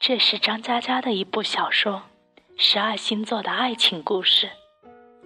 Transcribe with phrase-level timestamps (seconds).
[0.00, 2.04] 这是张嘉佳的一部小说
[2.56, 4.48] 《十二星座的爱情故事》，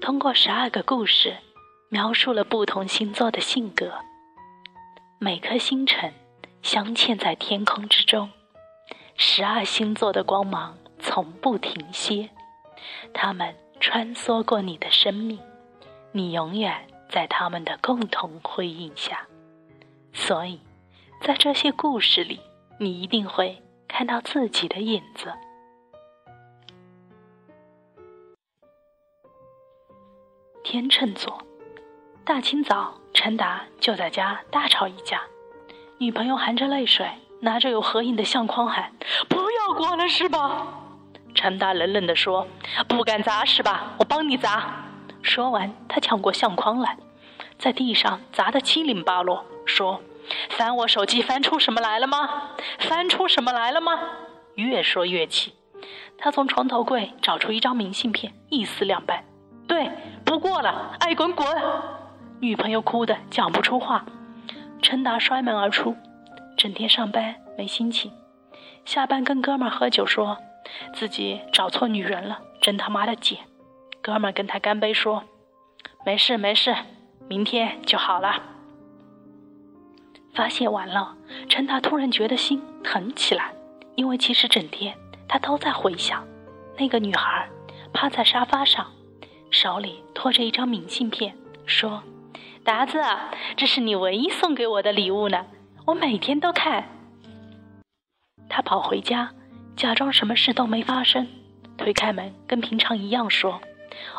[0.00, 1.36] 通过十二个故事，
[1.90, 3.94] 描述了不同星座的性格。
[5.20, 6.12] 每颗星辰
[6.60, 8.28] 镶嵌在天空之中，
[9.16, 12.30] 十二星座的光芒从不停歇，
[13.12, 15.38] 它们穿梭过你的生命，
[16.10, 19.28] 你永远在他们的共同辉映下。
[20.12, 20.58] 所以，
[21.20, 22.40] 在这些故事里，
[22.80, 23.60] 你一定会。
[23.96, 25.32] 看到自己的影子。
[30.64, 31.40] 天秤座，
[32.24, 35.22] 大清早，陈达就在家大吵一架，
[35.98, 38.92] 女朋友含着泪水，拿着有合影的相框喊
[39.30, 40.66] ：“不要过了，是吧？”
[41.32, 42.48] 陈达冷冷地说
[42.90, 43.92] ：“不敢砸是吧？
[44.00, 44.74] 我帮你砸。”
[45.22, 46.98] 说完，他抢过相框来，
[47.60, 50.02] 在地上砸得七零八落，说。
[50.50, 52.50] 翻我手机，翻出什么来了吗？
[52.78, 53.98] 翻出什么来了吗？
[54.54, 55.54] 越说越气，
[56.16, 59.24] 他从床头柜找出一张明信片，一撕两半。
[59.66, 59.90] 对，
[60.24, 61.46] 不过了，爱滚滚！
[62.40, 64.04] 女朋友哭得讲不出话。
[64.82, 65.96] 陈达摔门而出，
[66.56, 68.12] 整天上班没心情，
[68.84, 70.36] 下班跟哥们喝酒，说
[70.92, 73.40] 自己找错女人了，真他妈的贱。
[74.02, 75.24] 哥们跟他干杯，说
[76.04, 76.76] 没事没事，
[77.26, 78.53] 明天就好了。
[80.34, 81.16] 发泄完了，
[81.48, 83.52] 陈达突然觉得心疼起来，
[83.94, 84.96] 因为其实整天
[85.28, 86.26] 他都在回想
[86.76, 87.48] 那个女孩
[87.92, 88.90] 趴在沙发上，
[89.50, 92.02] 手里托着一张明信片，说
[92.64, 93.00] ：“达子，
[93.56, 95.46] 这是你唯一送给我的礼物呢，
[95.86, 96.84] 我每天都看。”
[98.50, 99.30] 他跑回家，
[99.76, 101.28] 假装什么事都没发生，
[101.78, 103.60] 推开门，跟平常一样说：“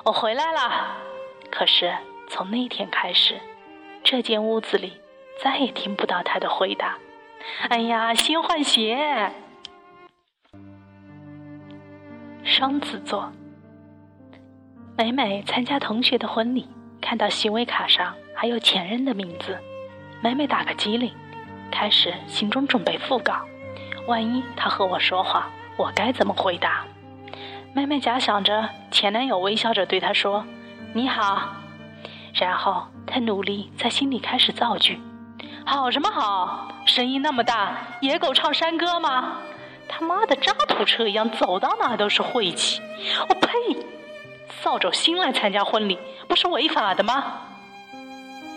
[0.05, 0.95] 我回来了。”
[1.51, 1.93] 可是
[2.29, 3.35] 从那天开始，
[4.03, 4.93] 这间屋子里。
[5.41, 6.97] 再也听不到他的回答。
[7.69, 9.31] 哎呀，先换鞋。
[12.43, 13.31] 双子座，
[14.97, 16.67] 美美参加同学的婚礼，
[17.01, 19.57] 看到行为卡上还有前任的名字，
[20.21, 21.11] 美美打个机灵，
[21.71, 23.45] 开始心中准备复稿。
[24.07, 26.85] 万一他和我说话，我该怎么回答？
[27.73, 30.45] 美美假想着前男友微笑着对她说
[30.93, 31.55] ：“你好。”
[32.33, 34.99] 然后她努力在心里开始造句。
[35.65, 36.67] 好什么好？
[36.85, 39.37] 声音那么大，野狗唱山歌吗？
[39.89, 42.81] 他妈的，渣土车一样，走到哪都是晦气。
[43.27, 43.49] 我呸！
[44.61, 47.41] 扫帚星来参加婚礼，不是违法的吗？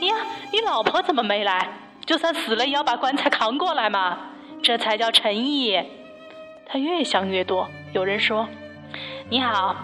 [0.01, 0.17] 呀，
[0.53, 1.69] 你老婆怎么没来？
[2.05, 4.19] 就算死了也要把棺材扛过来嘛，
[4.63, 5.83] 这才叫诚意。
[6.67, 7.69] 他越想越多。
[7.95, 8.47] 有人说
[9.31, 9.75] ：“你好。”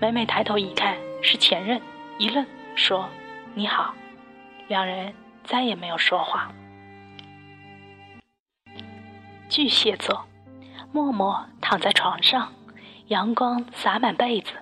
[0.00, 1.80] 美美抬头一看，是前任，
[2.18, 2.44] 一愣，
[2.74, 3.08] 说
[3.54, 3.94] ：“你好。”
[4.66, 5.14] 两人。
[5.50, 6.52] 再也没有说话。
[9.48, 10.24] 巨蟹座，
[10.92, 12.52] 默默躺在床上，
[13.08, 14.52] 阳光洒满被子，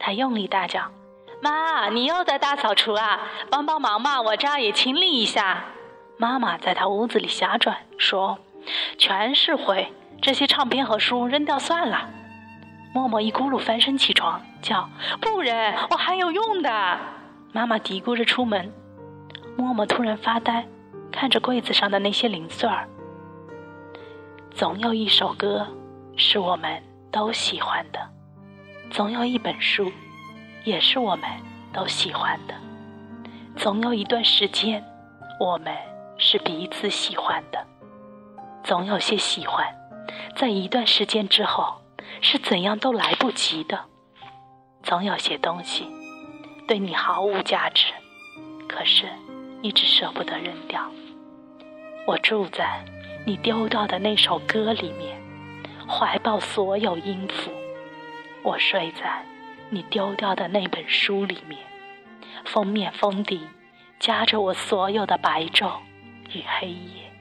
[0.00, 0.90] 他用力大叫
[1.40, 3.20] ：“妈，你又在大扫除啊？
[3.52, 5.62] 帮帮忙嘛，我这儿也清理一下。”
[6.18, 8.40] 妈妈在他屋子里瞎转，说
[8.98, 12.10] ：“全是灰，这些唱片和书扔掉算了。”
[12.92, 14.90] 默默一咕噜翻身起床，叫
[15.22, 15.54] ：“不扔，
[15.90, 16.98] 我还有用的。”
[17.54, 18.72] 妈妈嘀咕着出门。
[19.56, 20.66] 默默突然发呆，
[21.10, 22.88] 看着柜子上的那些零碎儿。
[24.50, 25.66] 总有一首歌，
[26.16, 28.00] 是我们都喜欢的；
[28.90, 29.90] 总有一本书，
[30.64, 31.28] 也是我们
[31.72, 32.54] 都喜欢的；
[33.56, 34.82] 总有一段时间，
[35.38, 35.74] 我们
[36.18, 37.58] 是彼此喜欢的；
[38.62, 39.66] 总有些喜欢，
[40.36, 41.80] 在一段时间之后，
[42.20, 43.78] 是怎样都来不及的；
[44.82, 45.86] 总有些东西，
[46.68, 47.92] 对你毫无价值，
[48.68, 49.06] 可是。
[49.62, 50.90] 一直舍不得扔掉。
[52.06, 52.84] 我住在
[53.24, 55.16] 你丢掉的那首歌里面，
[55.88, 57.50] 怀抱所有音符；
[58.42, 59.24] 我睡在
[59.70, 61.60] 你丢掉的那本书里面，
[62.44, 63.40] 封面封底
[64.00, 65.70] 夹着我所有的白昼
[66.32, 67.12] 与黑夜。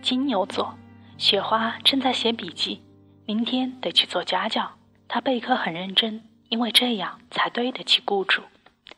[0.00, 0.78] 金牛座，
[1.18, 2.80] 雪花正在写笔记，
[3.26, 4.70] 明天得去做家教。
[5.08, 8.42] 她备课很认真，因为这样才对得起雇主。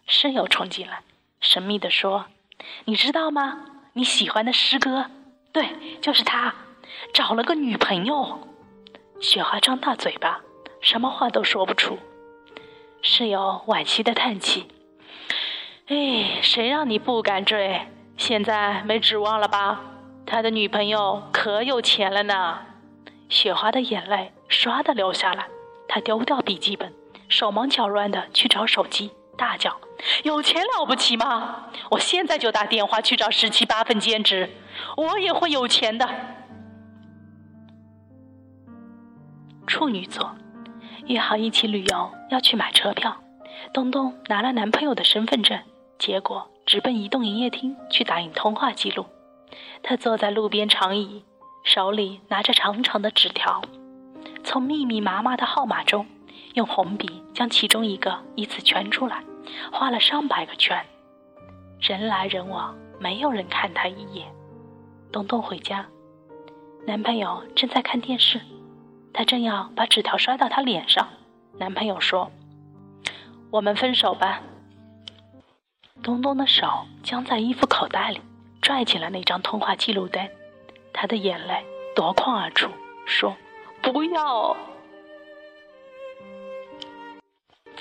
[0.06, 1.00] 室友冲进来。
[1.44, 2.24] 神秘地说
[2.86, 3.66] ：“你知道吗？
[3.92, 5.10] 你喜欢的诗歌，
[5.52, 5.68] 对，
[6.00, 6.54] 就是他，
[7.12, 8.48] 找了个女朋友。”
[9.20, 10.40] 雪花张大嘴巴，
[10.80, 11.98] 什么话都说不出。
[13.02, 14.68] 室友惋惜的叹气
[15.88, 17.88] ：“哎，谁让你不敢追？
[18.16, 19.82] 现在没指望了吧？
[20.24, 22.60] 他的女朋友可有钱了呢。”
[23.28, 25.46] 雪花的眼泪唰的流下来，
[25.86, 26.94] 他丢掉笔记本，
[27.28, 29.10] 手忙脚乱的去找手机。
[29.36, 29.76] 大叫
[30.24, 31.66] ：“有钱了不起吗？
[31.90, 34.50] 我现在就打电话去找十七八份兼职，
[34.96, 36.08] 我也会有钱的。”
[39.66, 40.34] 处女座，
[41.06, 43.16] 约好一起旅游，要去买车票。
[43.72, 45.58] 东东拿了男朋友的身份证，
[45.98, 49.06] 结果直奔移动营业厅去打印通话记录。
[49.82, 51.24] 他坐在路边长椅，
[51.64, 53.62] 手里拿着长长的纸条，
[54.44, 56.06] 从密密麻麻的号码中，
[56.54, 59.22] 用红笔将其中一个依次圈出来，
[59.72, 60.84] 画了上百个圈。
[61.80, 64.32] 人来人往，没有人看他一眼。
[65.12, 65.86] 东东回家，
[66.86, 68.40] 男朋友正在看电视，
[69.12, 71.08] 他正要把纸条摔到他脸上，
[71.58, 72.30] 男朋友说。
[73.50, 74.40] 我们分手吧。
[76.02, 78.20] 东东的手僵在衣服口袋里，
[78.60, 80.28] 拽起了那张通话记录单，
[80.92, 81.64] 他的眼泪
[81.94, 82.68] 夺眶而出，
[83.06, 83.36] 说
[83.82, 84.56] ：“不要。”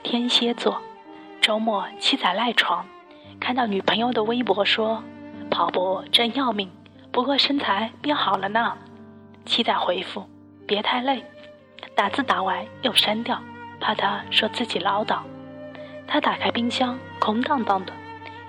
[0.03, 0.81] 天蝎座，
[1.41, 2.85] 周末七仔赖床，
[3.39, 5.01] 看到女朋友的微博说
[5.49, 6.69] ：“跑步真要命，
[7.09, 8.77] 不过身材变好了呢。”
[9.45, 10.29] 七仔回复
[10.67, 11.23] ：“别太累。”
[11.95, 13.41] 打字打完又删掉，
[13.79, 15.19] 怕他说自己唠叨。
[16.05, 17.93] 他打开冰箱，空荡荡的，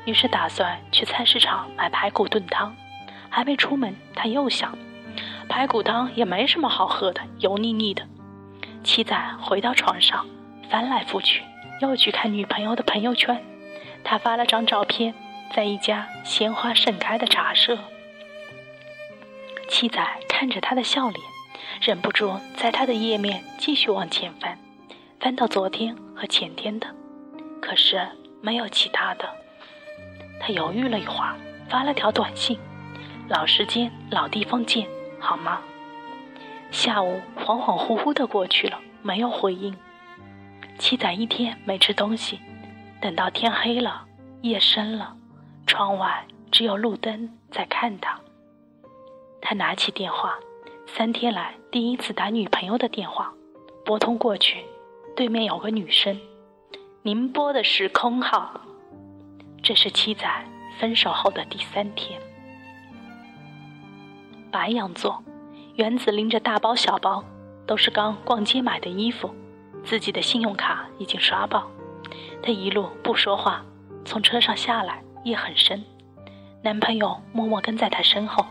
[0.07, 2.75] 于是打算去菜市场买排骨炖汤。
[3.31, 4.77] 还没出门，他又想，
[5.49, 8.03] 排骨汤也没什么好喝的，油腻腻的。
[8.83, 10.27] 七仔回到床上，
[10.71, 11.43] 翻来覆去，
[11.81, 13.43] 又去看女朋友的朋友圈。
[14.03, 15.15] 他发了张照片，
[15.55, 17.79] 在一家鲜花盛开的茶社。
[19.69, 21.21] 七仔看着他的笑脸，
[21.81, 24.59] 忍不住在他的页面继续往前翻，
[25.19, 26.87] 翻到昨天和前天的。
[27.63, 28.07] 可是
[28.43, 29.27] 没有其他的，
[30.39, 31.35] 他犹豫了一会儿，
[31.69, 32.59] 发了条短信
[33.29, 34.87] ：“老时间，老地方见，
[35.19, 35.63] 好吗？”
[36.71, 39.75] 下午恍恍惚惚的过去了，没有回应。
[40.79, 42.41] 七仔一天没吃东西，
[43.01, 44.05] 等到天黑了，
[44.43, 45.17] 夜深了，
[45.67, 48.21] 窗外只有路灯在看他。
[49.41, 50.35] 他拿起电话，
[50.87, 53.33] 三天来第一次打女朋友的电话，
[53.85, 54.65] 拨通过去，
[55.17, 56.19] 对面有个女生。
[57.03, 58.61] 您拨的是空号。
[59.63, 60.29] 这是七仔
[60.79, 62.21] 分手后的第三天。
[64.51, 65.23] 白羊座，
[65.77, 67.25] 原子拎着大包小包，
[67.67, 69.35] 都是刚逛街买的衣服，
[69.85, 71.71] 自己的信用卡已经刷爆。
[72.43, 73.65] 他一路不说话，
[74.05, 75.83] 从车上下来，夜很深。
[76.63, 78.45] 男朋友默默跟在他身后，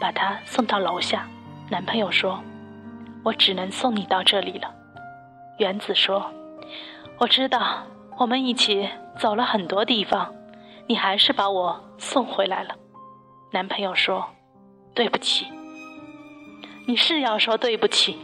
[0.00, 1.28] 把他送到楼下。
[1.70, 2.40] 男朋友说
[3.24, 4.74] ：“我只能送你到这里了。”
[5.58, 6.30] 原子说。
[7.18, 7.82] 我知道，
[8.16, 8.88] 我们一起
[9.18, 10.32] 走了很多地方，
[10.86, 12.76] 你还是把我送回来了。
[13.50, 14.24] 男朋友说
[14.94, 15.46] ：“对不起。”
[16.86, 18.18] 你是要说对不起。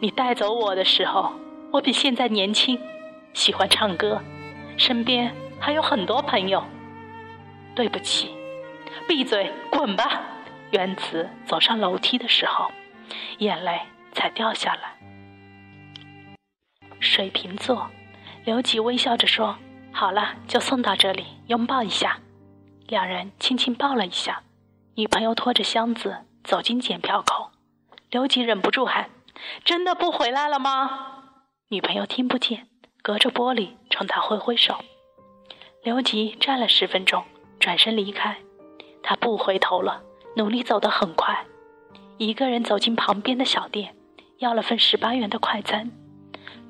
[0.00, 1.30] 你带走我的时候，
[1.72, 2.78] 我比现在年轻，
[3.32, 4.20] 喜欢唱歌，
[4.76, 6.62] 身边还有很多朋友。
[7.74, 8.30] 对不起。
[9.08, 10.20] 闭嘴，滚吧！
[10.70, 12.70] 原子走上楼梯的时候，
[13.38, 13.80] 眼泪
[14.12, 14.98] 才掉下来。
[17.00, 17.90] 水瓶座。
[18.44, 19.56] 刘吉微笑着说
[19.92, 22.18] ：“好了，就送到这里，拥抱一下。”
[22.88, 24.42] 两人轻轻抱了一下。
[24.96, 27.50] 女朋友拖着箱子走进检票口，
[28.10, 29.08] 刘吉忍不住喊
[29.64, 31.21] ：“真的不回来了吗？”
[31.72, 32.68] 女朋友听不见，
[33.00, 34.76] 隔着玻璃冲他挥挥手。
[35.82, 37.24] 刘吉站了十分钟，
[37.58, 38.36] 转身离开。
[39.02, 40.02] 他不回头了，
[40.36, 41.46] 努力走得很快，
[42.18, 43.96] 一个人走进旁边的小店，
[44.36, 45.90] 要了份十八元的快餐。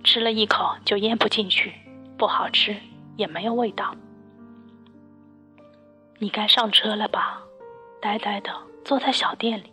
[0.04, 1.74] 吃了一口就咽不进去，
[2.16, 2.76] 不好吃，
[3.16, 3.96] 也没有味道。
[6.20, 7.42] 你该上车了吧？
[8.00, 8.52] 呆呆的
[8.84, 9.72] 坐在小店里，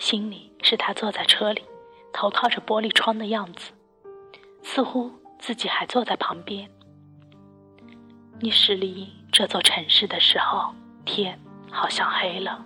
[0.00, 1.62] 心里是他坐在车里，
[2.12, 3.70] 头靠着玻璃窗的样子，
[4.64, 6.68] 似乎自己还坐在旁边。
[8.40, 11.38] 你驶离这座城市的时候，天
[11.70, 12.64] 好像黑了。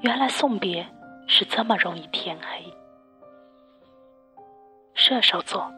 [0.00, 0.84] 原来送别
[1.28, 2.72] 是这么容易天黑。
[4.94, 5.70] 射手座。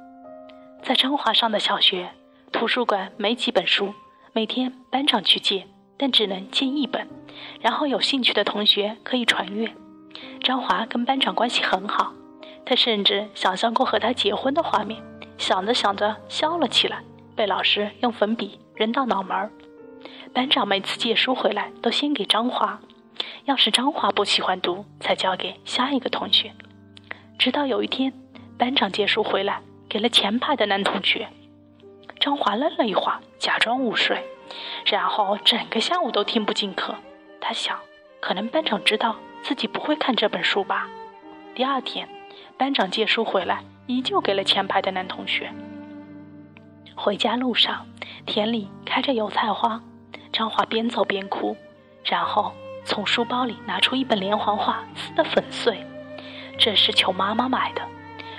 [0.82, 2.08] 在张华上的小学，
[2.52, 3.92] 图书馆没几本书，
[4.32, 5.66] 每天班长去借，
[5.98, 7.08] 但只能借一本，
[7.60, 9.74] 然后有兴趣的同学可以传阅。
[10.40, 12.12] 张华跟班长关系很好，
[12.64, 15.02] 他甚至想象过和他结婚的画面，
[15.38, 17.02] 想着想着笑了起来，
[17.34, 19.50] 被老师用粉笔扔到脑门儿。
[20.32, 22.80] 班长每次借书回来都先给张华，
[23.44, 26.52] 要是张华不喜欢读，才交给下一个同学。
[27.38, 28.12] 直到有一天，
[28.58, 29.62] 班长借书回来。
[29.88, 31.28] 给了前排的男同学，
[32.18, 34.20] 张华愣了一会儿，假装午睡，
[34.84, 36.96] 然后整个下午都听不进课。
[37.40, 37.78] 他想，
[38.20, 40.88] 可能班长知道自己不会看这本书吧。
[41.54, 42.08] 第二天，
[42.56, 45.52] 班长借书回来，依旧给了前排的男同学。
[46.94, 47.86] 回家路上，
[48.24, 49.80] 田里开着油菜花，
[50.32, 51.56] 张华边走边哭，
[52.04, 52.52] 然后
[52.84, 55.84] 从书包里拿出一本连环画，撕得粉碎。
[56.58, 57.82] 这是求妈妈买的。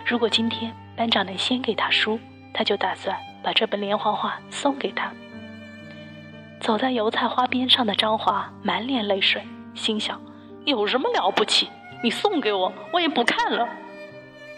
[0.06, 2.20] 如果今天班长能先给他书，
[2.54, 5.12] 他就打算把这本连环画送给他。
[6.60, 9.44] 走在油菜花边上的张华满脸泪水，
[9.75, 10.20] 心想：
[10.66, 11.70] 有什么了不起？
[12.04, 13.68] 你送给我，我也不看了。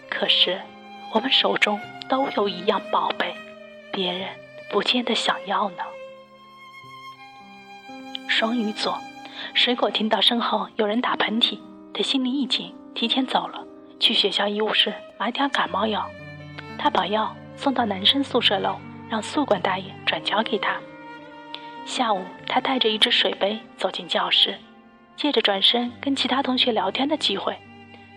[0.10, 0.60] 可是，
[1.14, 3.34] 我们手中都有一样宝贝，
[3.92, 4.28] 别人
[4.70, 5.84] 不见得想要呢。
[8.28, 8.98] 双鱼座，
[9.54, 11.60] 水果听到身后有人打喷嚏，
[11.94, 13.66] 他心里一紧，提前走了，
[14.00, 16.10] 去学校医务室买点感冒药。
[16.78, 18.76] 他把药送到男生宿舍楼，
[19.10, 20.78] 让宿管大爷转交给他。
[21.86, 24.58] 下午，他带着一只水杯走进教室，
[25.16, 27.58] 借着转身跟其他同学聊天的机会，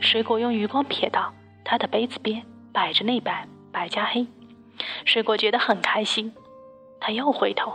[0.01, 1.33] 水果用余光瞥到
[1.73, 4.27] 他的杯子边摆着那 bản 白加黑，
[5.07, 6.31] 水果觉得很开心。
[7.01, 7.73] 他又回头，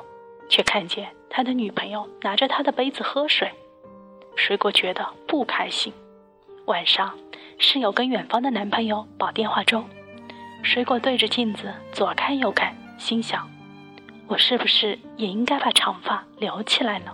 [0.48, 3.52] 却看见他的女朋友拿着他的杯子喝水，
[4.36, 5.92] 水果觉得不开心。
[6.66, 7.18] 晚上，
[7.58, 9.84] 室友跟远方的男朋友煲电话粥，
[10.62, 13.50] 水果对着镜子左看右看，心想。
[14.28, 17.12] 我是不是也应该把长发留起来呢？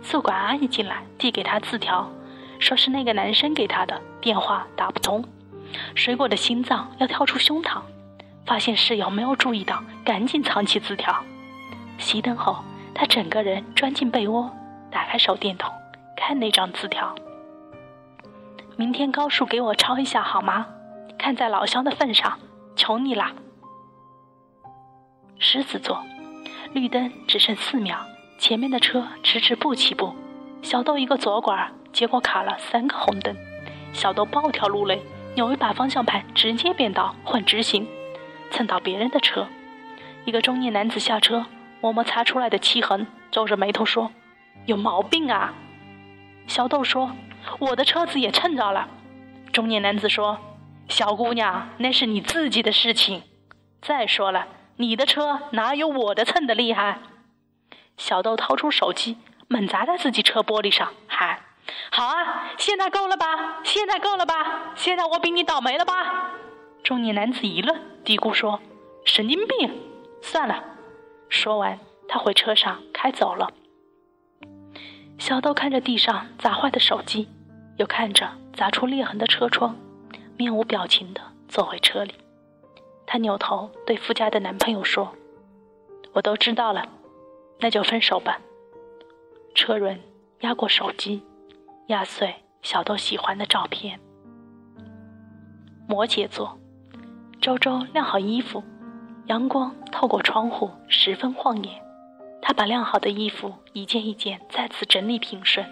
[0.00, 2.08] 宿管阿姨进来，递给他字条，
[2.60, 5.24] 说是那个男生给他的，电话打不通。
[5.94, 7.80] 水果的心脏要跳出胸膛，
[8.46, 11.14] 发现室友没有注意到，赶紧藏起字条。
[11.98, 12.64] 熄灯后，
[12.94, 14.50] 他整个人钻进被窝，
[14.90, 15.72] 打开手电筒，
[16.16, 17.14] 看那张字条
[18.76, 20.66] ：“明天高数给我抄一下好吗？
[21.18, 22.38] 看在老乡的份上，
[22.74, 23.32] 求你啦。”
[25.38, 26.02] 狮子座，
[26.72, 27.98] 绿灯只剩四秒，
[28.38, 30.14] 前面的车迟迟不起步。
[30.62, 33.36] 小豆一个左拐，结果卡了三个红灯。
[33.92, 35.02] 小豆暴跳如雷，
[35.34, 37.88] 扭一把方向盘，直接变道换直行，
[38.50, 39.48] 蹭到别人的车。
[40.24, 41.46] 一个中年男子下车，
[41.80, 44.12] 摸摸擦出来的漆痕，皱着眉头说
[44.66, 45.54] ：“有毛病啊！”
[46.46, 47.12] 小豆说
[47.58, 48.88] ：“我的车子也蹭着了。”
[49.52, 50.38] 中年男子说
[50.88, 53.22] ：“小姑娘，那是你自己的事情。
[53.80, 54.46] 再说了。”
[54.76, 56.98] 你的车哪有我的蹭的厉害？
[57.98, 61.40] 小豆掏出手机，猛砸在自己车玻璃上，喊
[61.92, 62.31] ：“好啊，
[62.64, 63.60] 现在够了吧？
[63.64, 64.72] 现在够了吧？
[64.76, 66.30] 现在我比你倒霉了吧？”
[66.84, 68.60] 中年男子一愣，嘀咕说
[69.04, 69.68] ：“神经病，
[70.22, 70.62] 算了。”
[71.28, 73.50] 说完，他回车上开走了。
[75.18, 77.28] 小豆看着地上砸坏的手机，
[77.78, 79.76] 又看着砸出裂痕的车窗，
[80.36, 82.14] 面无表情的坐回车里。
[83.04, 85.12] 她扭头对夫家的男朋友说
[86.14, 86.88] ：“我都知道了，
[87.58, 88.40] 那就分手吧。”
[89.52, 90.00] 车轮
[90.42, 91.24] 压过手机，
[91.88, 93.98] 压碎小豆喜欢的照片。
[95.88, 96.58] 摩羯座，
[97.40, 98.62] 周周晾好衣服，
[99.26, 101.82] 阳光透过窗户，十分晃眼。
[102.40, 105.66] 他把晾好的衣服一件一件再次整理平顺，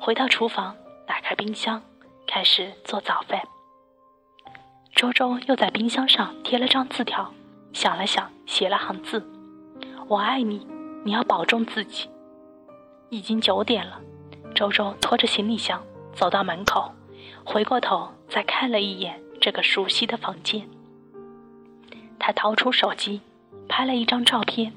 [0.00, 0.76] 回到厨房，
[1.06, 1.80] 打开冰箱，
[2.26, 3.40] 开始做早饭。
[4.94, 7.32] 周周又在冰箱上贴了张字条，
[7.72, 9.28] 想了想，写了行字
[10.06, 10.66] ：“我爱你，
[11.04, 12.08] 你要保重自己。”
[13.10, 14.00] 已经九点了，
[14.54, 15.82] 周周拖着行李箱
[16.14, 16.92] 走到门口，
[17.44, 20.68] 回过头再看了一眼这个熟悉的房间。
[22.18, 23.20] 他掏出手机，
[23.68, 24.72] 拍了一张照片，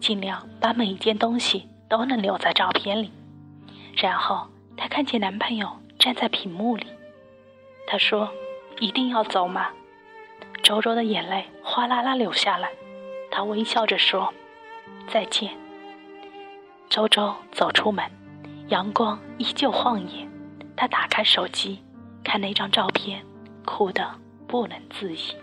[0.00, 3.12] 尽量把每一件东西都能留在照片里。
[3.94, 6.86] 然后他看见男朋友站在屏幕里，
[7.86, 8.30] 他说。
[8.78, 9.70] 一定要走吗？
[10.62, 12.68] 周周的眼泪哗啦啦流下来，
[13.30, 14.34] 他微笑着说
[15.08, 15.56] ：“再见。”
[16.90, 18.04] 周周走出门，
[18.68, 20.28] 阳光依旧晃眼。
[20.76, 21.82] 他打开手机，
[22.22, 23.24] 看那张照片，
[23.64, 24.08] 哭得
[24.46, 25.34] 不能自已。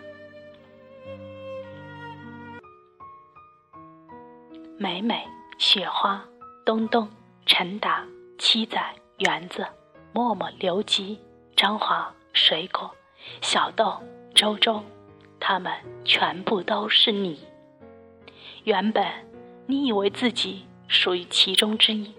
[4.77, 5.25] 美美、
[5.57, 6.23] 雪花、
[6.65, 7.09] 东东、
[7.45, 8.05] 陈达、
[8.37, 8.79] 七仔、
[9.19, 9.65] 园子、
[10.13, 11.19] 默默、刘吉、
[11.55, 12.89] 张华、水果。
[13.41, 13.97] 小豆、
[14.35, 14.83] 周周，
[15.39, 15.71] 他们
[16.03, 17.39] 全部都是你。
[18.65, 19.05] 原本
[19.65, 22.13] 你以为自己属于其中之一，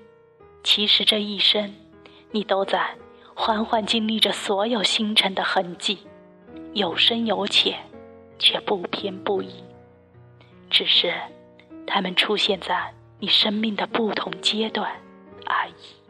[0.63, 1.75] 其实这一生，
[2.31, 2.97] 你都在
[3.35, 5.99] 缓缓经历着所有星辰的痕迹，
[6.73, 7.79] 有深有浅，
[8.39, 9.65] 却不偏不倚。
[10.71, 11.13] 只是，
[11.87, 14.91] 他们出现在你生命的不同阶段
[15.47, 16.04] 而已。